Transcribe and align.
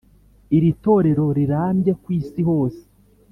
Iri 0.57 0.71
torero 0.83 1.25
rirambye 1.37 1.91
kw 2.01 2.07
Isi 2.19 2.41
hose 2.49 2.81